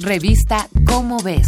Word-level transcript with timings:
Revista 0.00 0.68
Cómo 0.86 1.18
ves. 1.22 1.46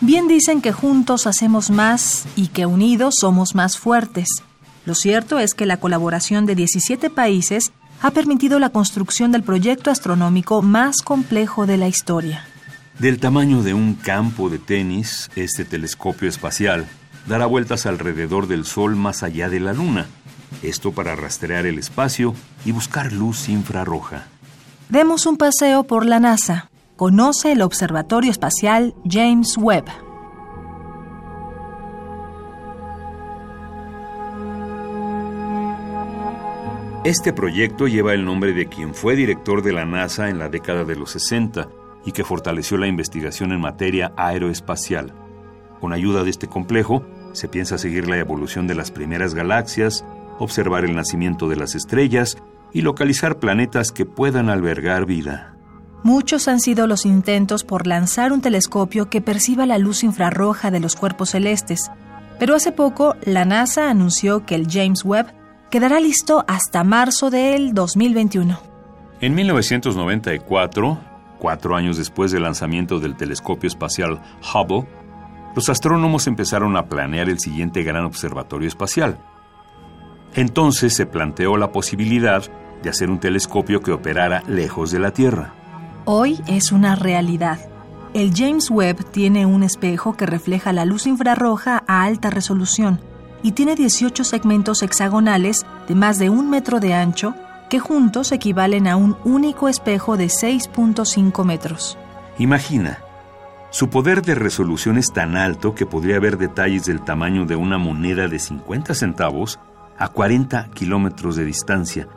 Bien 0.00 0.28
dicen 0.28 0.62
que 0.62 0.70
juntos 0.70 1.26
hacemos 1.26 1.70
más 1.70 2.26
y 2.36 2.48
que 2.48 2.66
unidos 2.66 3.16
somos 3.18 3.56
más 3.56 3.78
fuertes. 3.78 4.28
Lo 4.86 4.94
cierto 4.94 5.40
es 5.40 5.54
que 5.54 5.66
la 5.66 5.78
colaboración 5.78 6.46
de 6.46 6.54
17 6.54 7.10
países 7.10 7.72
ha 8.00 8.12
permitido 8.12 8.60
la 8.60 8.70
construcción 8.70 9.32
del 9.32 9.42
proyecto 9.42 9.90
astronómico 9.90 10.62
más 10.62 11.02
complejo 11.02 11.66
de 11.66 11.78
la 11.78 11.88
historia. 11.88 12.44
Del 13.00 13.18
tamaño 13.18 13.64
de 13.64 13.74
un 13.74 13.94
campo 13.94 14.50
de 14.50 14.60
tenis, 14.60 15.30
este 15.34 15.64
telescopio 15.64 16.28
espacial 16.28 16.86
dará 17.26 17.46
vueltas 17.46 17.86
alrededor 17.86 18.46
del 18.46 18.66
Sol 18.66 18.94
más 18.94 19.24
allá 19.24 19.48
de 19.48 19.58
la 19.58 19.72
Luna. 19.72 20.06
Esto 20.62 20.92
para 20.92 21.16
rastrear 21.16 21.66
el 21.66 21.78
espacio 21.78 22.34
y 22.64 22.72
buscar 22.72 23.12
luz 23.12 23.48
infrarroja. 23.48 24.26
Demos 24.88 25.26
un 25.26 25.36
paseo 25.36 25.84
por 25.84 26.04
la 26.06 26.20
NASA. 26.20 26.70
Conoce 26.96 27.52
el 27.52 27.62
Observatorio 27.62 28.30
Espacial 28.30 28.94
James 29.08 29.56
Webb. 29.56 29.86
Este 37.04 37.32
proyecto 37.32 37.88
lleva 37.88 38.14
el 38.14 38.24
nombre 38.24 38.52
de 38.52 38.66
quien 38.66 38.94
fue 38.94 39.16
director 39.16 39.62
de 39.62 39.72
la 39.72 39.84
NASA 39.84 40.28
en 40.28 40.38
la 40.38 40.48
década 40.48 40.84
de 40.84 40.94
los 40.94 41.10
60 41.10 41.68
y 42.04 42.12
que 42.12 42.22
fortaleció 42.22 42.76
la 42.78 42.86
investigación 42.86 43.50
en 43.50 43.60
materia 43.60 44.12
aeroespacial. 44.16 45.12
Con 45.80 45.92
ayuda 45.92 46.22
de 46.22 46.30
este 46.30 46.46
complejo, 46.46 47.04
se 47.32 47.48
piensa 47.48 47.76
seguir 47.76 48.08
la 48.08 48.18
evolución 48.18 48.68
de 48.68 48.76
las 48.76 48.92
primeras 48.92 49.34
galaxias, 49.34 50.04
observar 50.38 50.84
el 50.84 50.94
nacimiento 50.94 51.48
de 51.48 51.56
las 51.56 51.74
estrellas 51.74 52.36
y 52.72 52.82
localizar 52.82 53.38
planetas 53.38 53.92
que 53.92 54.06
puedan 54.06 54.48
albergar 54.48 55.06
vida. 55.06 55.54
Muchos 56.02 56.48
han 56.48 56.60
sido 56.60 56.86
los 56.86 57.06
intentos 57.06 57.62
por 57.62 57.86
lanzar 57.86 58.32
un 58.32 58.40
telescopio 58.40 59.08
que 59.08 59.20
perciba 59.20 59.66
la 59.66 59.78
luz 59.78 60.02
infrarroja 60.02 60.70
de 60.70 60.80
los 60.80 60.96
cuerpos 60.96 61.30
celestes, 61.30 61.90
pero 62.40 62.56
hace 62.56 62.72
poco 62.72 63.14
la 63.24 63.44
NASA 63.44 63.88
anunció 63.88 64.44
que 64.44 64.56
el 64.56 64.66
James 64.68 65.04
Webb 65.04 65.32
quedará 65.70 66.00
listo 66.00 66.44
hasta 66.48 66.82
marzo 66.82 67.30
del 67.30 67.72
2021. 67.72 68.58
En 69.20 69.34
1994, 69.36 70.98
cuatro 71.38 71.76
años 71.76 71.96
después 71.96 72.32
del 72.32 72.42
lanzamiento 72.42 72.98
del 72.98 73.16
telescopio 73.16 73.68
espacial 73.68 74.20
Hubble, 74.52 74.88
los 75.54 75.68
astrónomos 75.68 76.26
empezaron 76.26 76.76
a 76.76 76.86
planear 76.86 77.28
el 77.28 77.38
siguiente 77.38 77.84
gran 77.84 78.04
observatorio 78.04 78.66
espacial. 78.66 79.18
Entonces 80.34 80.94
se 80.94 81.06
planteó 81.06 81.56
la 81.56 81.72
posibilidad 81.72 82.42
de 82.82 82.90
hacer 82.90 83.10
un 83.10 83.20
telescopio 83.20 83.80
que 83.82 83.92
operara 83.92 84.42
lejos 84.48 84.90
de 84.90 84.98
la 84.98 85.12
Tierra. 85.12 85.54
Hoy 86.04 86.40
es 86.46 86.72
una 86.72 86.96
realidad. 86.96 87.58
El 88.14 88.32
James 88.34 88.70
Webb 88.70 89.10
tiene 89.10 89.46
un 89.46 89.62
espejo 89.62 90.16
que 90.16 90.26
refleja 90.26 90.72
la 90.72 90.84
luz 90.84 91.06
infrarroja 91.06 91.82
a 91.86 92.04
alta 92.04 92.30
resolución 92.30 93.00
y 93.42 93.52
tiene 93.52 93.74
18 93.74 94.24
segmentos 94.24 94.82
hexagonales 94.82 95.64
de 95.88 95.94
más 95.94 96.18
de 96.18 96.28
un 96.28 96.50
metro 96.50 96.80
de 96.80 96.94
ancho 96.94 97.34
que 97.68 97.78
juntos 97.78 98.32
equivalen 98.32 98.86
a 98.86 98.96
un 98.96 99.16
único 99.24 99.68
espejo 99.68 100.16
de 100.16 100.26
6.5 100.26 101.44
metros. 101.44 101.96
Imagina, 102.38 102.98
su 103.70 103.88
poder 103.88 104.22
de 104.22 104.34
resolución 104.34 104.98
es 104.98 105.12
tan 105.12 105.36
alto 105.36 105.74
que 105.74 105.86
podría 105.86 106.20
ver 106.20 106.36
detalles 106.36 106.84
del 106.84 107.00
tamaño 107.02 107.46
de 107.46 107.56
una 107.56 107.78
moneda 107.78 108.28
de 108.28 108.38
50 108.38 108.94
centavos 108.94 109.58
a 110.02 110.08
40 110.08 110.70
kilómetros 110.74 111.36
de 111.36 111.44
distancia 111.44 112.08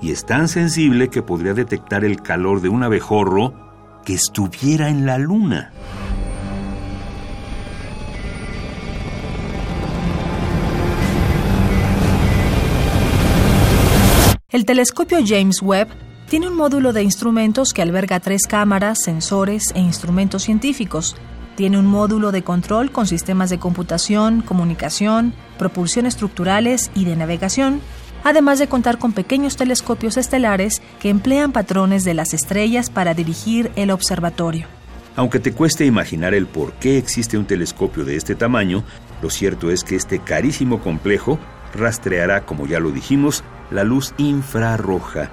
y 0.00 0.12
es 0.12 0.24
tan 0.24 0.48
sensible 0.48 1.10
que 1.10 1.20
podría 1.20 1.52
detectar 1.52 2.02
el 2.02 2.22
calor 2.22 2.62
de 2.62 2.70
un 2.70 2.82
abejorro 2.82 3.52
que 4.02 4.14
estuviera 4.14 4.88
en 4.88 5.04
la 5.04 5.18
luna. 5.18 5.70
El 14.48 14.64
telescopio 14.64 15.18
James 15.22 15.60
Webb 15.60 15.88
tiene 16.30 16.48
un 16.48 16.56
módulo 16.56 16.94
de 16.94 17.02
instrumentos 17.02 17.74
que 17.74 17.82
alberga 17.82 18.20
tres 18.20 18.46
cámaras, 18.46 19.02
sensores 19.02 19.70
e 19.74 19.80
instrumentos 19.80 20.44
científicos. 20.44 21.14
Tiene 21.56 21.78
un 21.78 21.86
módulo 21.86 22.32
de 22.32 22.42
control 22.42 22.90
con 22.90 23.06
sistemas 23.06 23.50
de 23.50 23.58
computación, 23.58 24.40
comunicación, 24.40 25.34
propulsión 25.58 26.06
estructurales 26.06 26.90
y 26.94 27.04
de 27.04 27.16
navegación, 27.16 27.80
además 28.24 28.58
de 28.58 28.68
contar 28.68 28.98
con 28.98 29.12
pequeños 29.12 29.56
telescopios 29.56 30.16
estelares 30.16 30.82
que 31.00 31.10
emplean 31.10 31.52
patrones 31.52 32.04
de 32.04 32.14
las 32.14 32.34
estrellas 32.34 32.90
para 32.90 33.14
dirigir 33.14 33.70
el 33.76 33.90
observatorio. 33.90 34.66
Aunque 35.16 35.38
te 35.38 35.52
cueste 35.52 35.86
imaginar 35.86 36.34
el 36.34 36.46
por 36.46 36.72
qué 36.74 36.98
existe 36.98 37.38
un 37.38 37.46
telescopio 37.46 38.04
de 38.04 38.16
este 38.16 38.34
tamaño, 38.34 38.82
lo 39.22 39.30
cierto 39.30 39.70
es 39.70 39.84
que 39.84 39.94
este 39.94 40.18
carísimo 40.18 40.80
complejo 40.80 41.38
rastreará, 41.74 42.44
como 42.44 42.66
ya 42.66 42.80
lo 42.80 42.90
dijimos, 42.90 43.44
la 43.70 43.84
luz 43.84 44.12
infrarroja, 44.18 45.30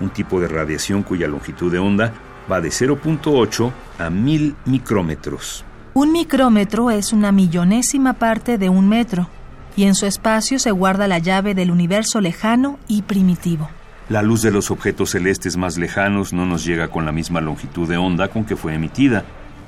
un 0.00 0.10
tipo 0.10 0.40
de 0.40 0.48
radiación 0.48 1.02
cuya 1.02 1.28
longitud 1.28 1.72
de 1.72 1.78
onda 1.78 2.12
va 2.50 2.60
de 2.60 2.68
0.8 2.68 3.72
a 3.98 4.10
1000 4.10 4.56
micrómetros. 4.66 5.64
Un 5.94 6.12
micrómetro 6.12 6.90
es 6.90 7.12
una 7.12 7.32
millonésima 7.32 8.14
parte 8.14 8.58
de 8.58 8.68
un 8.68 8.88
metro, 8.88 9.28
y 9.76 9.84
en 9.84 9.94
su 9.94 10.06
espacio 10.06 10.58
se 10.58 10.70
guarda 10.70 11.08
la 11.08 11.18
llave 11.18 11.54
del 11.54 11.70
universo 11.70 12.20
lejano 12.20 12.78
y 12.88 13.02
primitivo. 13.02 13.68
La 14.08 14.22
luz 14.22 14.42
de 14.42 14.50
los 14.50 14.70
objetos 14.70 15.10
celestes 15.10 15.56
más 15.56 15.78
lejanos 15.78 16.32
no 16.32 16.44
nos 16.44 16.64
llega 16.64 16.88
con 16.88 17.06
la 17.06 17.12
misma 17.12 17.40
longitud 17.40 17.88
de 17.88 17.96
onda 17.96 18.28
con 18.28 18.44
que 18.44 18.56
fue 18.56 18.74
emitida. 18.74 19.24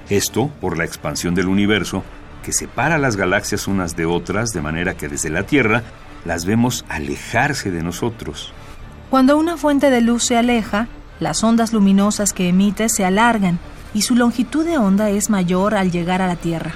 Esto 0.08 0.50
por 0.60 0.76
la 0.76 0.84
expansión 0.84 1.34
del 1.34 1.48
universo, 1.48 2.02
que 2.42 2.52
separa 2.52 2.98
las 2.98 3.16
galaxias 3.16 3.66
unas 3.66 3.96
de 3.96 4.04
otras 4.04 4.50
de 4.52 4.60
manera 4.60 4.94
que 4.94 5.08
desde 5.08 5.30
la 5.30 5.44
Tierra 5.44 5.82
las 6.24 6.44
vemos 6.44 6.84
alejarse 6.88 7.70
de 7.70 7.82
nosotros. 7.82 8.52
Cuando 9.08 9.38
una 9.38 9.56
fuente 9.56 9.90
de 9.90 10.00
luz 10.00 10.24
se 10.24 10.36
aleja, 10.36 10.88
las 11.20 11.42
ondas 11.44 11.72
luminosas 11.72 12.32
que 12.32 12.48
emite 12.48 12.88
se 12.88 13.04
alargan 13.04 13.58
y 13.94 14.02
su 14.02 14.16
longitud 14.16 14.64
de 14.64 14.76
onda 14.76 15.08
es 15.10 15.30
mayor 15.30 15.74
al 15.74 15.90
llegar 15.90 16.20
a 16.20 16.26
la 16.26 16.36
Tierra. 16.36 16.72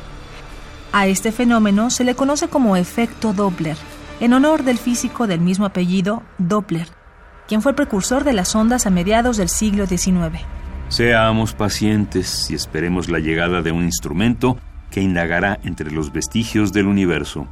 A 0.93 1.07
este 1.07 1.33
fenómeno 1.33 1.91
se 1.91 2.05
le 2.05 2.15
conoce 2.15 2.49
como 2.49 2.77
efecto 2.77 3.33
Doppler, 3.33 3.77
en 4.21 4.33
honor 4.33 4.65
del 4.65 4.79
físico 4.79 5.27
del 5.27 5.41
mismo 5.41 5.67
apellido, 5.67 6.23
Doppler, 6.39 6.89
quien 7.47 7.63
fue 7.63 7.73
el 7.73 7.77
precursor 7.77 8.25
de 8.25 8.33
las 8.33 8.55
ondas 8.55 8.87
a 8.87 8.91
mediados 8.91 9.37
del 9.37 9.49
siglo 9.49 9.87
XIX. 9.87 10.41
Seamos 10.89 11.53
pacientes 11.53 12.51
y 12.51 12.55
esperemos 12.55 13.09
la 13.09 13.19
llegada 13.19 13.63
de 13.63 13.73
un 13.73 13.85
instrumento 13.85 14.57
que 14.91 15.03
indagará 15.03 15.59
entre 15.63 15.91
los 15.91 16.13
vestigios 16.13 16.73
del 16.73 16.87
universo 16.87 17.47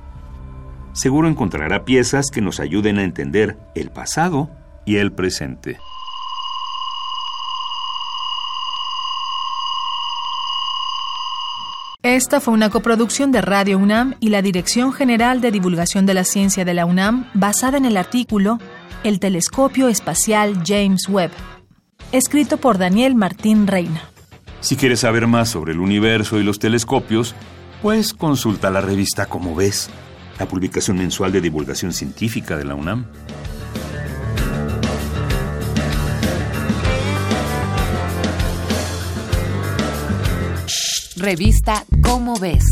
seguro 0.96 1.28
encontrará 1.28 1.84
piezas 1.84 2.30
que 2.32 2.40
nos 2.40 2.58
ayuden 2.58 2.98
a 2.98 3.04
entender 3.04 3.58
el 3.74 3.90
pasado 3.90 4.50
y 4.86 4.96
el 4.96 5.12
presente. 5.12 5.78
Esta 12.06 12.40
fue 12.40 12.54
una 12.54 12.70
coproducción 12.70 13.32
de 13.32 13.40
Radio 13.40 13.78
UNAM 13.78 14.14
y 14.20 14.28
la 14.28 14.40
Dirección 14.40 14.92
General 14.92 15.40
de 15.40 15.50
Divulgación 15.50 16.06
de 16.06 16.14
la 16.14 16.22
Ciencia 16.22 16.64
de 16.64 16.72
la 16.72 16.86
UNAM 16.86 17.28
basada 17.34 17.78
en 17.78 17.84
el 17.84 17.96
artículo 17.96 18.60
El 19.02 19.18
Telescopio 19.18 19.88
Espacial 19.88 20.62
James 20.64 21.08
Webb, 21.08 21.32
escrito 22.12 22.58
por 22.58 22.78
Daniel 22.78 23.16
Martín 23.16 23.66
Reina. 23.66 24.02
Si 24.60 24.76
quieres 24.76 25.00
saber 25.00 25.26
más 25.26 25.48
sobre 25.48 25.72
el 25.72 25.80
universo 25.80 26.38
y 26.38 26.44
los 26.44 26.60
telescopios, 26.60 27.34
pues 27.82 28.14
consulta 28.14 28.70
la 28.70 28.80
revista 28.80 29.26
Como 29.26 29.56
ves 29.56 29.90
la 30.38 30.46
publicación 30.46 30.98
mensual 30.98 31.32
de 31.32 31.40
divulgación 31.40 31.92
científica 31.92 32.56
de 32.56 32.66
la 32.66 32.76
UNAM. 32.76 33.06
Revista 41.16 41.82
Cómo 42.02 42.34
ves 42.34 42.62